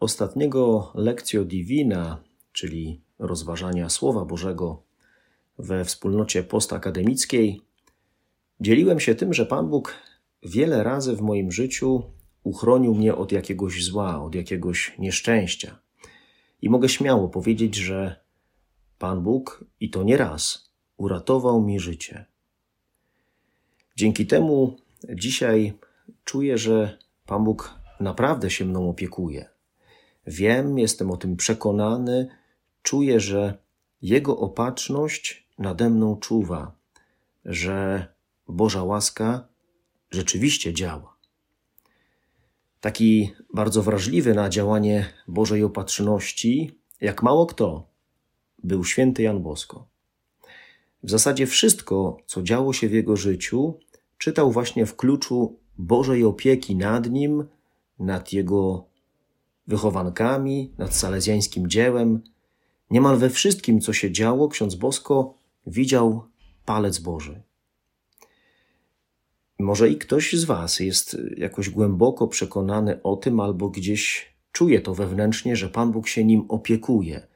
ostatniego 0.00 0.92
lekcjo 0.94 1.44
divina, 1.44 2.22
czyli 2.52 3.00
rozważania 3.18 3.88
Słowa 3.88 4.24
Bożego 4.24 4.82
we 5.58 5.84
wspólnocie 5.84 6.42
postakademickiej, 6.42 7.60
dzieliłem 8.60 9.00
się 9.00 9.14
tym, 9.14 9.34
że 9.34 9.46
Pan 9.46 9.68
Bóg 9.68 9.94
wiele 10.42 10.82
razy 10.82 11.16
w 11.16 11.20
moim 11.20 11.52
życiu 11.52 12.02
uchronił 12.42 12.94
mnie 12.94 13.14
od 13.14 13.32
jakiegoś 13.32 13.84
zła, 13.84 14.22
od 14.22 14.34
jakiegoś 14.34 14.98
nieszczęścia. 14.98 15.78
I 16.62 16.70
mogę 16.70 16.88
śmiało 16.88 17.28
powiedzieć, 17.28 17.76
że 17.76 18.20
Pan 18.98 19.22
Bóg, 19.22 19.64
i 19.80 19.90
to 19.90 20.02
nie 20.02 20.16
raz, 20.16 20.70
uratował 20.96 21.62
mi 21.62 21.80
życie. 21.80 22.24
Dzięki 23.96 24.26
temu 24.26 24.76
dzisiaj 25.14 25.72
czuję, 26.24 26.58
że 26.58 26.98
Pan 27.26 27.44
Bóg 27.44 27.74
naprawdę 28.00 28.50
się 28.50 28.64
mną 28.64 28.90
opiekuje. 28.90 29.57
Wiem, 30.26 30.78
jestem 30.78 31.10
o 31.10 31.16
tym 31.16 31.36
przekonany, 31.36 32.28
czuję, 32.82 33.20
że 33.20 33.58
Jego 34.02 34.38
opatrzność 34.38 35.48
nade 35.58 35.90
mną 35.90 36.16
czuwa, 36.16 36.72
że 37.44 38.06
Boża 38.48 38.84
łaska 38.84 39.48
rzeczywiście 40.10 40.74
działa. 40.74 41.16
Taki 42.80 43.32
bardzo 43.54 43.82
wrażliwy 43.82 44.34
na 44.34 44.48
działanie 44.48 45.12
Bożej 45.28 45.64
opatrzności, 45.64 46.78
jak 47.00 47.22
mało 47.22 47.46
kto, 47.46 47.88
był 48.62 48.84
święty 48.84 49.22
Jan 49.22 49.42
Bosko. 49.42 49.88
W 51.02 51.10
zasadzie 51.10 51.46
wszystko, 51.46 52.16
co 52.26 52.42
działo 52.42 52.72
się 52.72 52.88
w 52.88 52.92
jego 52.92 53.16
życiu, 53.16 53.78
czytał 54.18 54.52
właśnie 54.52 54.86
w 54.86 54.96
kluczu 54.96 55.58
Bożej 55.78 56.24
opieki 56.24 56.76
nad 56.76 57.10
nim, 57.10 57.44
nad 57.98 58.32
jego 58.32 58.87
wychowankami, 59.68 60.72
nad 60.78 60.96
salezjańskim 60.96 61.68
dziełem. 61.70 62.22
Niemal 62.90 63.16
we 63.16 63.30
wszystkim, 63.30 63.80
co 63.80 63.92
się 63.92 64.12
działo, 64.12 64.48
ksiądz 64.48 64.74
Bosko 64.74 65.34
widział 65.66 66.22
palec 66.64 66.98
Boży. 66.98 67.42
Może 69.58 69.90
i 69.90 69.96
ktoś 69.96 70.32
z 70.32 70.44
Was 70.44 70.80
jest 70.80 71.16
jakoś 71.36 71.70
głęboko 71.70 72.28
przekonany 72.28 73.02
o 73.02 73.16
tym, 73.16 73.40
albo 73.40 73.68
gdzieś 73.68 74.34
czuje 74.52 74.80
to 74.80 74.94
wewnętrznie, 74.94 75.56
że 75.56 75.68
Pan 75.68 75.92
Bóg 75.92 76.08
się 76.08 76.24
nim 76.24 76.44
opiekuje 76.48 77.26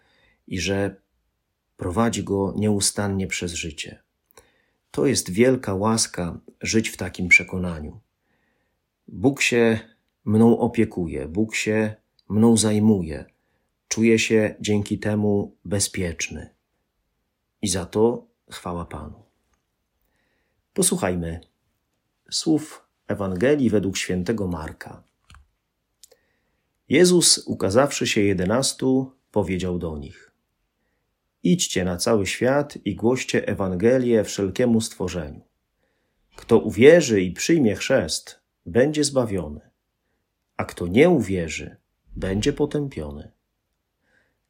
i 0.46 0.60
że 0.60 0.96
prowadzi 1.76 2.24
go 2.24 2.54
nieustannie 2.56 3.26
przez 3.26 3.52
życie. 3.52 4.02
To 4.90 5.06
jest 5.06 5.30
wielka 5.30 5.74
łaska 5.74 6.38
żyć 6.60 6.88
w 6.88 6.96
takim 6.96 7.28
przekonaniu. 7.28 8.00
Bóg 9.08 9.42
się 9.42 9.78
mną 10.24 10.58
opiekuje, 10.58 11.28
Bóg 11.28 11.54
się 11.54 12.01
mną 12.32 12.56
zajmuje. 12.56 13.24
Czuję 13.88 14.18
się 14.18 14.54
dzięki 14.60 14.98
temu 14.98 15.56
bezpieczny. 15.64 16.54
I 17.62 17.68
za 17.68 17.86
to 17.86 18.26
chwała 18.50 18.84
Panu. 18.84 19.22
Posłuchajmy 20.72 21.40
słów 22.30 22.86
Ewangelii 23.06 23.70
według 23.70 23.96
świętego 23.96 24.48
Marka. 24.48 25.02
Jezus, 26.88 27.38
ukazawszy 27.38 28.06
się 28.06 28.20
jedenastu, 28.20 29.12
powiedział 29.30 29.78
do 29.78 29.98
nich: 29.98 30.32
Idźcie 31.42 31.84
na 31.84 31.96
cały 31.96 32.26
świat 32.26 32.78
i 32.84 32.94
głoście 32.94 33.48
Ewangelię 33.48 34.24
wszelkiemu 34.24 34.80
stworzeniu. 34.80 35.40
Kto 36.36 36.58
uwierzy 36.58 37.22
i 37.22 37.32
przyjmie 37.32 37.76
chrzest, 37.76 38.40
będzie 38.66 39.04
zbawiony, 39.04 39.60
a 40.56 40.64
kto 40.64 40.86
nie 40.86 41.10
uwierzy, 41.10 41.81
będzie 42.16 42.52
potępiony. 42.52 43.30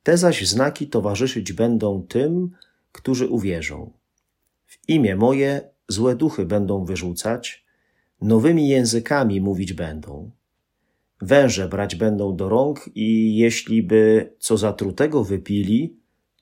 Te 0.03 0.17
zaś 0.17 0.49
znaki 0.49 0.87
towarzyszyć 0.87 1.53
będą 1.53 2.03
tym, 2.03 2.51
którzy 2.93 3.29
uwierzą. 3.29 3.93
W 4.67 4.89
imię 4.89 5.17
moje 5.17 5.71
złe 5.89 6.17
duchy 6.17 6.47
będą 6.47 6.85
wyrzucać, 6.85 7.65
nowymi 8.21 8.69
językami 8.69 9.41
mówić 9.41 9.73
będą. 9.73 10.31
Węże 11.21 11.69
brać 11.69 11.97
będą 11.97 12.37
do 12.37 12.49
rąk 12.49 12.91
i 12.95 13.37
jeśli 13.37 13.83
by 13.83 14.33
co 14.39 14.57
zatrutego 14.57 15.25
wypili, 15.25 15.97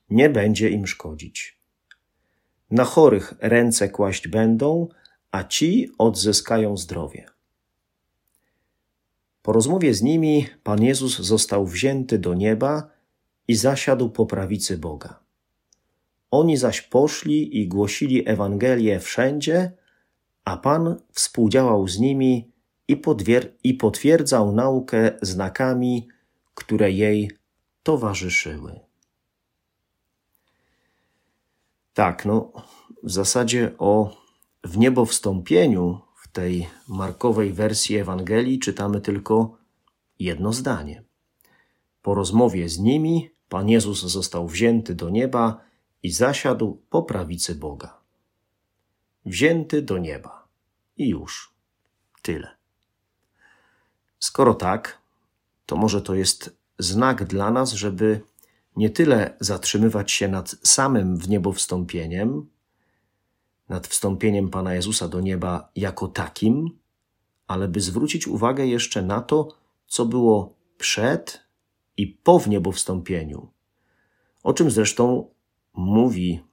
nie 0.09 0.29
będzie 0.29 0.69
im 0.69 0.87
szkodzić. 0.87 1.61
Na 2.71 2.83
chorych 2.83 3.33
ręce 3.39 3.89
kłaść 3.89 4.27
będą, 4.27 4.87
a 5.31 5.43
ci 5.43 5.89
odzyskają 5.97 6.77
zdrowie. 6.77 7.30
Po 9.41 9.53
rozmowie 9.53 9.93
z 9.93 10.01
nimi 10.01 10.47
Pan 10.63 10.83
Jezus 10.83 11.19
został 11.19 11.65
wzięty 11.65 12.19
do 12.19 12.33
nieba 12.33 12.89
i 13.47 13.55
zasiadł 13.55 14.09
po 14.09 14.25
prawicy 14.25 14.77
Boga. 14.77 15.19
Oni 16.31 16.57
zaś 16.57 16.81
poszli 16.81 17.61
i 17.61 17.67
głosili 17.67 18.29
Ewangelię 18.29 18.99
wszędzie, 18.99 19.71
a 20.45 20.57
Pan 20.57 20.95
współdziałał 21.11 21.87
z 21.87 21.99
nimi 21.99 22.51
i, 22.87 22.97
podwier- 22.97 23.49
i 23.63 23.73
potwierdzał 23.73 24.51
naukę 24.51 25.11
znakami, 25.21 26.07
które 26.53 26.91
jej 26.91 27.31
towarzyszyły. 27.83 28.79
Tak, 31.93 32.25
no, 32.25 32.51
w 33.03 33.11
zasadzie 33.11 33.71
o 33.77 34.17
w 34.63 34.77
niebo 34.77 35.05
wstąpieniu 35.05 35.99
w 36.31 36.33
tej 36.33 36.69
markowej 36.87 37.53
wersji 37.53 37.97
Ewangelii 37.97 38.59
czytamy 38.59 39.01
tylko 39.01 39.57
jedno 40.19 40.53
zdanie. 40.53 41.03
Po 42.01 42.15
rozmowie 42.15 42.69
z 42.69 42.79
nimi 42.79 43.29
Pan 43.49 43.69
Jezus 43.69 44.01
został 44.01 44.47
wzięty 44.47 44.95
do 44.95 45.09
nieba 45.09 45.61
i 46.03 46.11
zasiadł 46.11 46.81
po 46.89 47.03
prawicy 47.03 47.55
Boga. 47.55 47.97
Wzięty 49.25 49.81
do 49.81 49.97
nieba. 49.97 50.47
I 50.97 51.09
już. 51.09 51.53
Tyle. 52.21 52.47
Skoro 54.19 54.53
tak, 54.53 55.01
to 55.65 55.75
może 55.75 56.01
to 56.01 56.15
jest 56.15 56.57
znak 56.79 57.23
dla 57.23 57.51
nas, 57.51 57.71
żeby 57.71 58.21
nie 58.75 58.89
tyle 58.89 59.37
zatrzymywać 59.39 60.11
się 60.11 60.27
nad 60.27 60.55
samym 60.63 61.17
w 61.17 61.29
niebo 61.29 61.53
wstąpieniem, 61.53 62.49
nad 63.71 63.87
wstąpieniem 63.87 64.49
Pana 64.49 64.73
Jezusa 64.73 65.07
do 65.07 65.21
nieba 65.21 65.69
jako 65.75 66.07
takim, 66.07 66.79
ale 67.47 67.67
by 67.67 67.81
zwrócić 67.81 68.27
uwagę 68.27 68.67
jeszcze 68.67 69.01
na 69.01 69.21
to, 69.21 69.47
co 69.87 70.05
było 70.05 70.55
przed 70.77 71.43
i 71.97 72.07
po 72.07 72.39
wniebowstąpieniu, 72.39 73.47
o 74.43 74.53
czym 74.53 74.71
zresztą 74.71 75.29
mówi 75.73 76.43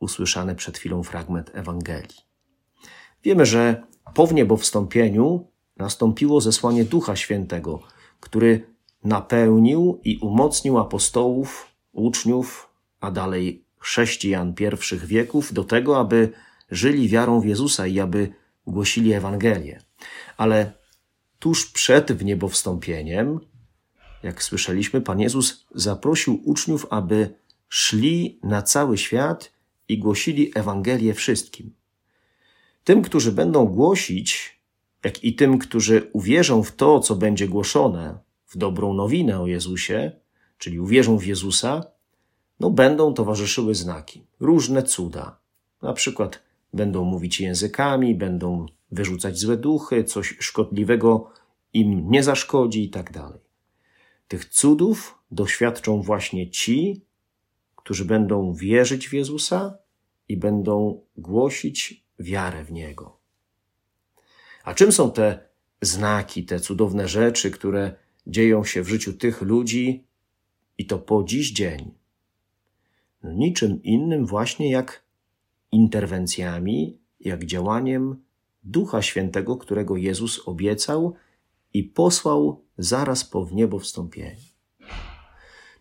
usłyszany 0.00 0.54
przed 0.54 0.78
chwilą 0.78 1.02
fragment 1.02 1.50
Ewangelii. 1.54 2.20
Wiemy, 3.22 3.46
że 3.46 3.86
po 4.14 4.26
wniebowstąpieniu 4.26 5.46
nastąpiło 5.76 6.40
zesłanie 6.40 6.84
Ducha 6.84 7.16
Świętego, 7.16 7.82
który 8.20 8.66
napełnił 9.04 10.00
i 10.04 10.18
umocnił 10.18 10.78
apostołów, 10.78 11.68
uczniów, 11.92 12.68
a 13.00 13.10
dalej 13.10 13.64
chrześcijan 13.78 14.54
pierwszych 14.54 15.06
wieków 15.06 15.52
do 15.52 15.64
tego, 15.64 15.98
aby 15.98 16.32
żyli 16.70 17.08
wiarą 17.08 17.40
w 17.40 17.46
Jezusa 17.46 17.86
i 17.86 18.00
aby 18.00 18.32
głosili 18.66 19.12
Ewangelię. 19.12 19.82
Ale 20.36 20.72
tuż 21.38 21.72
przed 21.72 22.12
wniebowstąpieniem, 22.12 23.40
jak 24.22 24.42
słyszeliśmy, 24.42 25.00
Pan 25.00 25.20
Jezus 25.20 25.66
zaprosił 25.74 26.40
uczniów, 26.44 26.86
aby 26.90 27.34
szli 27.68 28.38
na 28.42 28.62
cały 28.62 28.98
świat 28.98 29.52
i 29.88 29.98
głosili 29.98 30.52
Ewangelię 30.54 31.14
wszystkim. 31.14 31.74
Tym, 32.84 33.02
którzy 33.02 33.32
będą 33.32 33.66
głosić, 33.66 34.60
jak 35.04 35.24
i 35.24 35.34
tym, 35.34 35.58
którzy 35.58 36.10
uwierzą 36.12 36.62
w 36.62 36.72
to, 36.72 37.00
co 37.00 37.14
będzie 37.14 37.48
głoszone, 37.48 38.18
w 38.46 38.56
dobrą 38.56 38.94
nowinę 38.94 39.40
o 39.40 39.46
Jezusie, 39.46 40.12
czyli 40.58 40.80
uwierzą 40.80 41.18
w 41.18 41.26
Jezusa, 41.26 41.84
no 42.60 42.70
będą 42.70 43.14
towarzyszyły 43.14 43.74
znaki, 43.74 44.26
różne 44.40 44.82
cuda. 44.82 45.38
Na 45.82 45.92
przykład 45.92 46.42
będą 46.74 47.04
mówić 47.04 47.40
językami, 47.40 48.14
będą 48.14 48.66
wyrzucać 48.92 49.38
złe 49.38 49.56
duchy, 49.56 50.04
coś 50.04 50.36
szkodliwego 50.40 51.30
im 51.72 52.10
nie 52.10 52.22
zaszkodzi 52.22 52.84
i 52.84 52.90
tak 52.90 53.12
dalej. 53.12 53.40
Tych 54.28 54.44
cudów 54.44 55.18
doświadczą 55.30 56.02
właśnie 56.02 56.50
ci, 56.50 57.04
którzy 57.76 58.04
będą 58.04 58.54
wierzyć 58.54 59.08
w 59.08 59.12
Jezusa 59.12 59.78
i 60.28 60.36
będą 60.36 61.00
głosić 61.16 62.04
wiarę 62.18 62.64
w 62.64 62.72
Niego. 62.72 63.18
A 64.64 64.74
czym 64.74 64.92
są 64.92 65.10
te 65.10 65.48
znaki, 65.82 66.44
te 66.44 66.60
cudowne 66.60 67.08
rzeczy, 67.08 67.50
które 67.50 67.96
dzieją 68.26 68.64
się 68.64 68.82
w 68.82 68.88
życiu 68.88 69.12
tych 69.12 69.42
ludzi 69.42 70.06
i 70.78 70.86
to 70.86 70.98
po 70.98 71.24
dziś 71.24 71.52
dzień? 71.52 71.94
No 73.22 73.32
niczym 73.32 73.82
innym 73.82 74.26
właśnie 74.26 74.70
jak 74.70 75.03
interwencjami, 75.74 76.98
jak 77.20 77.44
działaniem 77.44 78.22
Ducha 78.62 79.02
Świętego, 79.02 79.56
którego 79.56 79.96
Jezus 79.96 80.48
obiecał 80.48 81.14
i 81.74 81.82
posłał 81.82 82.64
zaraz 82.78 83.24
po 83.24 83.44
wniebowstąpieniu. 83.44 84.54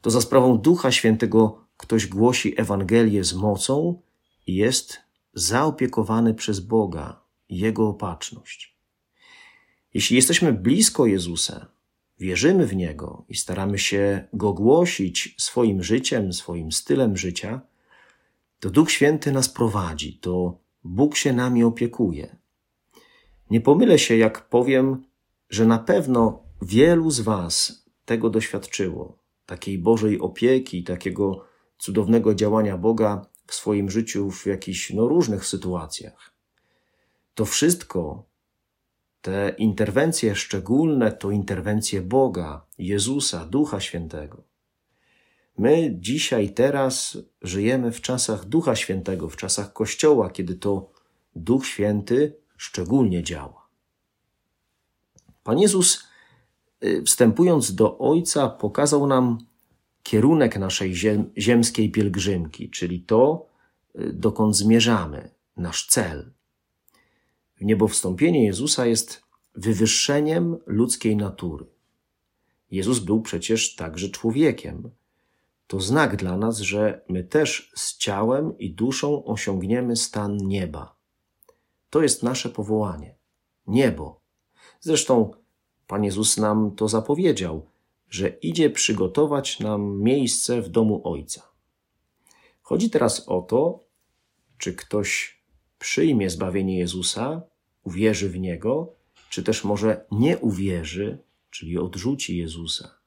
To 0.02 0.12
za 0.12 0.22
sprawą 0.22 0.58
Ducha 0.58 0.92
Świętego 0.92 1.66
ktoś 1.78 2.08
głosi 2.08 2.62
Ewangelię 2.62 3.24
z 3.24 3.34
mocą 3.34 4.02
i 4.48 4.56
jest 4.56 5.00
zaopiekowany 5.34 6.34
przez 6.34 6.60
Boga, 6.60 7.24
Jego 7.50 7.88
opatrzność. 7.88 8.78
Jeśli 9.94 10.16
jesteśmy 10.16 10.54
blisko 10.54 11.06
Jezusa, 11.06 11.68
wierzymy 12.20 12.68
w 12.68 12.76
Niego 12.76 13.26
i 13.30 13.36
staramy 13.36 13.80
się 13.80 14.28
Go 14.34 14.54
głosić 14.54 15.36
swoim 15.38 15.84
życiem, 15.84 16.34
swoim 16.34 16.72
stylem 16.72 17.18
życia, 17.18 17.62
to 18.64 18.70
Duch 18.70 18.92
Święty 18.92 19.32
nas 19.32 19.50
prowadzi, 19.50 20.18
to 20.18 20.58
Bóg 20.84 21.16
się 21.16 21.34
nami 21.34 21.64
opiekuje. 21.64 22.36
Nie 23.50 23.62
pomylę 23.62 24.00
się, 24.00 24.18
jak 24.18 24.50
powiem, 24.50 25.04
że 25.50 25.66
na 25.66 25.80
pewno 25.80 26.44
wielu 26.62 27.12
z 27.12 27.20
Was 27.20 27.84
tego 28.06 28.30
doświadczyło, 28.30 29.18
takiej 29.46 29.78
Bożej 29.78 30.20
opieki, 30.20 30.84
takiego 30.84 31.46
cudownego 31.78 32.36
działania 32.36 32.78
Boga 32.78 33.26
w 33.48 33.54
swoim 33.54 33.92
życiu 33.92 34.32
w 34.32 34.46
jakichś 34.46 34.94
no, 34.94 35.08
różnych 35.08 35.46
sytuacjach. 35.46 36.34
To 37.34 37.46
wszystko, 37.46 38.26
te 39.22 39.56
interwencje 39.58 40.36
szczególne, 40.36 41.12
to 41.12 41.32
interwencje 41.32 42.02
Boga, 42.02 42.66
Jezusa, 42.78 43.46
Ducha 43.46 43.80
Świętego. 43.80 44.53
My 45.58 45.96
dzisiaj, 46.00 46.54
teraz 46.54 47.18
żyjemy 47.42 47.92
w 47.92 48.02
czasach 48.02 48.46
Ducha 48.46 48.76
Świętego, 48.76 49.30
w 49.30 49.36
czasach 49.36 49.74
Kościoła, 49.74 50.30
kiedy 50.30 50.56
to 50.56 50.92
Duch 51.36 51.66
Święty 51.66 52.36
szczególnie 52.58 53.24
działa. 53.24 53.68
Pan 55.44 55.60
Jezus, 55.60 56.04
y, 56.84 57.04
wstępując 57.04 57.76
do 57.76 57.98
Ojca, 57.98 58.50
pokazał 58.50 59.08
nam 59.08 59.38
kierunek 60.04 60.58
naszej 60.58 60.96
ziem, 60.96 61.32
ziemskiej 61.38 61.92
pielgrzymki, 61.92 62.70
czyli 62.70 63.02
to, 63.02 63.48
y, 64.00 64.14
dokąd 64.14 64.56
zmierzamy, 64.58 65.30
nasz 65.58 65.88
cel. 65.88 66.32
Niebowstąpienie 67.62 68.46
Jezusa 68.46 68.86
jest 68.86 69.24
wywyższeniem 69.56 70.58
ludzkiej 70.66 71.18
natury. 71.18 71.66
Jezus 72.72 73.00
był 73.00 73.22
przecież 73.22 73.76
także 73.76 74.10
człowiekiem. 74.10 74.90
To 75.68 75.80
znak 75.80 76.16
dla 76.16 76.38
nas, 76.38 76.60
że 76.60 77.02
my 77.10 77.24
też 77.24 77.72
z 77.76 77.98
ciałem 77.98 78.58
i 78.58 78.74
duszą 78.74 79.26
osiągniemy 79.26 79.96
stan 79.96 80.38
nieba. 80.38 80.96
To 81.90 82.02
jest 82.02 82.24
nasze 82.24 82.50
powołanie 82.50 83.16
niebo. 83.68 84.22
Zresztą 84.80 85.32
Pan 85.88 86.04
Jezus 86.04 86.38
nam 86.38 86.76
to 86.76 86.88
zapowiedział 86.88 87.74
że 88.14 88.30
idzie 88.30 88.70
przygotować 88.70 89.60
nam 89.60 90.02
miejsce 90.02 90.62
w 90.62 90.70
domu 90.70 91.02
Ojca. 91.04 91.42
Chodzi 92.62 92.90
teraz 92.90 93.28
o 93.28 93.42
to, 93.42 93.84
czy 94.58 94.74
ktoś 94.74 95.42
przyjmie 95.80 96.30
zbawienie 96.30 96.80
Jezusa, 96.80 97.42
uwierzy 97.84 98.30
w 98.30 98.40
Niego, 98.40 98.94
czy 99.30 99.44
też 99.44 99.64
może 99.64 100.06
nie 100.12 100.38
uwierzy, 100.38 101.18
czyli 101.50 101.78
odrzuci 101.78 102.38
Jezusa. 102.38 102.98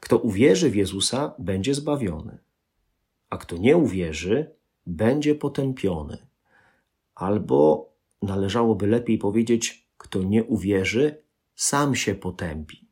Kto 0.00 0.18
uwierzy 0.18 0.70
w 0.70 0.76
Jezusa, 0.76 1.34
będzie 1.38 1.74
zbawiony, 1.74 2.38
a 3.30 3.38
kto 3.38 3.56
nie 3.56 3.76
uwierzy, 3.76 4.50
będzie 4.86 5.34
potępiony. 5.34 6.26
Albo 7.14 7.88
należałoby 8.22 8.86
lepiej 8.86 9.18
powiedzieć, 9.18 9.88
kto 9.98 10.22
nie 10.22 10.44
uwierzy, 10.44 11.22
sam 11.54 11.94
się 11.94 12.14
potępi. 12.14 12.88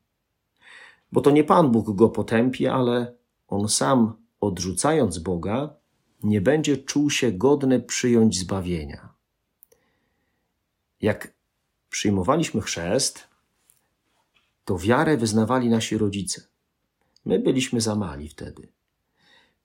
Bo 1.11 1.21
to 1.21 1.31
nie 1.31 1.43
Pan 1.43 1.71
Bóg 1.71 1.95
go 1.95 2.09
potępi, 2.09 2.67
ale 2.67 3.15
on 3.47 3.69
sam, 3.69 4.13
odrzucając 4.39 5.19
Boga, 5.19 5.75
nie 6.23 6.41
będzie 6.41 6.77
czuł 6.77 7.09
się 7.09 7.31
godny 7.31 7.79
przyjąć 7.79 8.39
zbawienia. 8.39 9.09
Jak 11.01 11.33
przyjmowaliśmy 11.89 12.61
chrzest, 12.61 13.27
to 14.65 14.77
wiarę 14.77 15.17
wyznawali 15.17 15.69
nasi 15.69 15.97
rodzice. 15.97 16.41
My 17.25 17.39
byliśmy 17.39 17.81
za 17.81 17.95
mali 17.95 18.29
wtedy. 18.29 18.67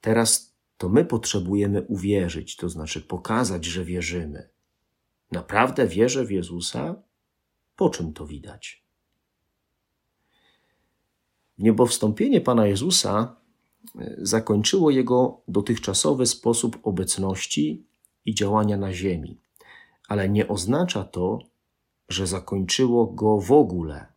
Teraz 0.00 0.54
to 0.78 0.88
my 0.88 1.04
potrzebujemy 1.04 1.82
uwierzyć, 1.82 2.56
to 2.56 2.68
znaczy 2.68 3.00
pokazać, 3.00 3.64
że 3.64 3.84
wierzymy. 3.84 4.48
Naprawdę 5.32 5.86
wierzę 5.86 6.24
w 6.24 6.30
Jezusa? 6.30 7.02
Po 7.76 7.90
czym 7.90 8.12
to 8.12 8.26
widać? 8.26 8.84
Niebowstąpienie 11.58 12.40
Pana 12.40 12.66
Jezusa 12.66 13.36
e, 13.98 14.14
zakończyło 14.18 14.90
jego 14.90 15.40
dotychczasowy 15.48 16.26
sposób 16.26 16.78
obecności 16.82 17.86
i 18.24 18.34
działania 18.34 18.76
na 18.76 18.92
ziemi, 18.92 19.38
ale 20.08 20.28
nie 20.28 20.48
oznacza 20.48 21.04
to, 21.04 21.38
że 22.08 22.26
zakończyło 22.26 23.06
go 23.06 23.40
w 23.40 23.52
ogóle. 23.52 24.11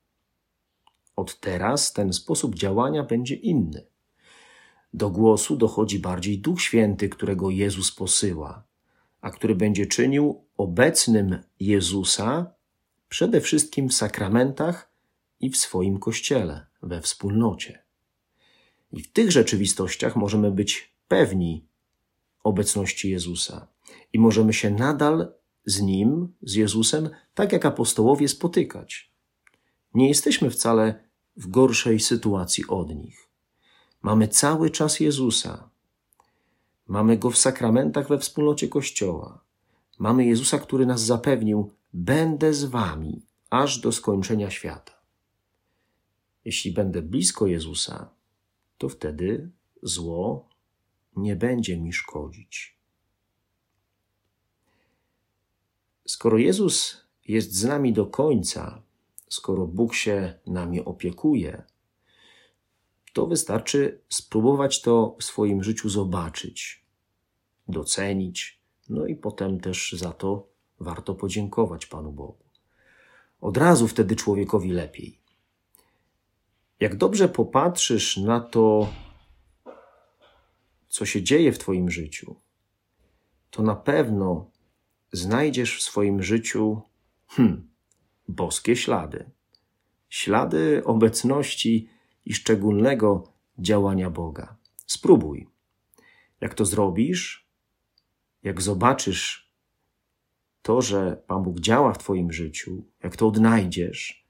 Od 1.15 1.39
teraz 1.39 1.93
ten 1.93 2.13
sposób 2.13 2.55
działania 2.55 3.03
będzie 3.03 3.35
inny. 3.35 3.85
Do 4.93 5.09
głosu 5.09 5.57
dochodzi 5.57 5.99
bardziej 5.99 6.39
Duch 6.39 6.61
Święty, 6.61 7.09
którego 7.09 7.49
Jezus 7.49 7.91
posyła, 7.91 8.63
a 9.21 9.29
który 9.29 9.55
będzie 9.55 9.85
czynił 9.85 10.45
obecnym 10.57 11.39
Jezusa 11.59 12.53
przede 13.09 13.41
wszystkim 13.41 13.89
w 13.89 13.93
sakramentach 13.93 14.91
i 15.39 15.49
w 15.49 15.57
swoim 15.57 15.99
kościele 15.99 16.67
we 16.83 17.01
wspólnocie. 17.01 17.83
I 18.91 19.01
w 19.01 19.11
tych 19.11 19.31
rzeczywistościach 19.31 20.15
możemy 20.15 20.51
być 20.51 20.95
pewni 21.07 21.67
obecności 22.43 23.09
Jezusa 23.09 23.67
i 24.13 24.19
możemy 24.19 24.53
się 24.53 24.69
nadal 24.69 25.33
z 25.65 25.81
Nim, 25.81 26.33
z 26.41 26.53
Jezusem, 26.53 27.09
tak 27.33 27.51
jak 27.51 27.65
apostołowie, 27.65 28.27
spotykać. 28.27 29.11
Nie 29.93 30.07
jesteśmy 30.07 30.49
wcale 30.49 31.04
w 31.37 31.47
gorszej 31.47 31.99
sytuacji 31.99 32.67
od 32.67 32.95
nich. 32.95 33.29
Mamy 34.01 34.27
cały 34.27 34.69
czas 34.69 34.99
Jezusa. 34.99 35.69
Mamy 36.87 37.17
Go 37.17 37.31
w 37.31 37.37
sakramentach 37.37 38.07
we 38.07 38.19
wspólnocie 38.19 38.67
Kościoła. 38.67 39.41
Mamy 39.99 40.25
Jezusa, 40.25 40.59
który 40.59 40.85
nas 40.85 41.01
zapewnił: 41.01 41.71
Będę 41.93 42.53
z 42.53 42.63
Wami 42.63 43.21
aż 43.49 43.79
do 43.79 43.91
skończenia 43.91 44.49
świata. 44.49 44.93
Jeśli 46.45 46.71
będę 46.71 47.01
blisko 47.01 47.47
Jezusa, 47.47 48.09
to 48.77 48.89
wtedy 48.89 49.49
zło 49.83 50.49
nie 51.15 51.35
będzie 51.35 51.77
mi 51.77 51.93
szkodzić. 51.93 52.77
Skoro 56.07 56.37
Jezus 56.37 57.01
jest 57.27 57.53
z 57.53 57.63
nami 57.63 57.93
do 57.93 58.05
końca, 58.05 58.81
skoro 59.29 59.67
Bóg 59.67 59.95
się 59.95 60.39
nami 60.45 60.85
opiekuje, 60.85 61.63
to 63.13 63.27
wystarczy 63.27 64.01
spróbować 64.09 64.81
to 64.81 65.15
w 65.19 65.23
swoim 65.23 65.63
życiu 65.63 65.89
zobaczyć, 65.89 66.85
docenić, 67.67 68.61
no 68.89 69.05
i 69.05 69.15
potem 69.15 69.59
też 69.59 69.91
za 69.91 70.11
to 70.11 70.47
warto 70.79 71.15
podziękować 71.15 71.85
Panu 71.85 72.11
Bogu. 72.11 72.45
Od 73.41 73.57
razu 73.57 73.87
wtedy 73.87 74.15
człowiekowi 74.15 74.71
lepiej. 74.71 75.19
Jak 76.79 76.95
dobrze 76.95 77.29
popatrzysz 77.29 78.17
na 78.17 78.39
to, 78.39 78.87
co 80.87 81.05
się 81.05 81.23
dzieje 81.23 81.51
w 81.51 81.59
Twoim 81.59 81.91
życiu, 81.91 82.35
to 83.49 83.63
na 83.63 83.75
pewno 83.75 84.49
znajdziesz 85.11 85.77
w 85.77 85.81
swoim 85.81 86.23
życiu 86.23 86.81
hmm, 87.27 87.74
boskie 88.27 88.75
ślady. 88.75 89.29
Ślady 90.09 90.81
obecności 90.85 91.89
i 92.25 92.33
szczególnego 92.33 93.31
działania 93.59 94.09
Boga. 94.09 94.55
Spróbuj. 94.85 95.47
Jak 96.41 96.53
to 96.53 96.65
zrobisz, 96.65 97.47
jak 98.43 98.61
zobaczysz 98.61 99.51
to, 100.61 100.81
że 100.81 101.23
Pan 101.27 101.43
Bóg 101.43 101.59
działa 101.59 101.93
w 101.93 101.97
Twoim 101.97 102.31
życiu, 102.31 102.83
jak 103.03 103.15
to 103.15 103.27
odnajdziesz, 103.27 104.27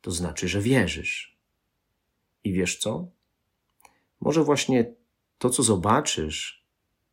to 0.00 0.10
znaczy, 0.10 0.48
że 0.48 0.60
wierzysz 0.60 1.38
I 2.44 2.52
wiesz 2.52 2.78
co? 2.78 3.08
Może 4.20 4.44
właśnie 4.44 4.94
to, 5.38 5.50
co 5.50 5.62
zobaczysz, 5.62 6.64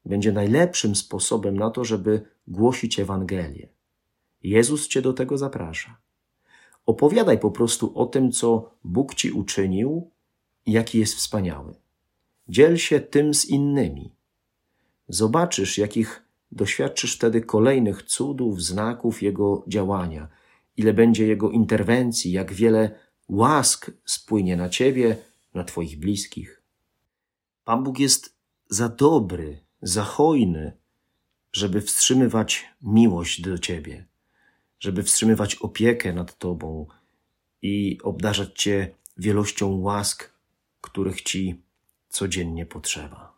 będzie 0.05 0.31
najlepszym 0.31 0.95
sposobem 0.95 1.57
na 1.57 1.69
to, 1.69 1.85
żeby 1.85 2.25
głosić 2.47 2.99
Ewangelię. 2.99 3.69
Jezus 4.43 4.87
Cię 4.87 5.01
do 5.01 5.13
tego 5.13 5.37
zaprasza. 5.37 5.97
Opowiadaj 6.91 7.39
po 7.39 7.51
prostu 7.51 7.91
o 7.99 8.05
tym, 8.05 8.31
co 8.31 8.71
Bóg 8.83 9.15
Ci 9.15 9.31
uczynił 9.31 10.11
i 10.65 10.71
jaki 10.71 10.99
jest 10.99 11.15
wspaniały. 11.15 11.75
Dziel 12.47 12.77
się 12.77 12.99
tym 12.99 13.33
z 13.33 13.45
innymi. 13.45 14.15
Zobaczysz, 15.07 15.77
jakich 15.77 16.25
doświadczysz 16.51 17.15
wtedy 17.15 17.41
kolejnych 17.41 18.03
cudów, 18.03 18.61
znaków 18.63 19.21
Jego 19.21 19.63
działania, 19.67 20.27
ile 20.77 20.93
będzie 20.93 21.27
Jego 21.27 21.49
interwencji, 21.49 22.31
jak 22.31 22.53
wiele 22.53 22.99
łask 23.29 23.91
spłynie 24.05 24.57
na 24.57 24.69
Ciebie, 24.69 25.17
na 25.53 25.63
Twoich 25.63 25.99
bliskich. 25.99 26.61
Pan 27.63 27.83
Bóg 27.83 27.99
jest 27.99 28.35
za 28.69 28.89
dobry, 28.89 29.59
za 29.81 30.03
hojny, 30.03 30.77
żeby 31.51 31.81
wstrzymywać 31.81 32.65
miłość 32.81 33.41
do 33.41 33.57
Ciebie, 33.57 34.10
żeby 34.81 35.03
wstrzymywać 35.03 35.55
opiekę 35.55 36.13
nad 36.13 36.37
Tobą 36.37 36.87
i 37.61 37.97
obdarzać 38.03 38.61
Cię 38.61 38.95
wielością 39.17 39.67
łask, 39.67 40.33
których 40.81 41.21
Ci 41.21 41.61
codziennie 42.09 42.65
potrzeba. 42.65 43.30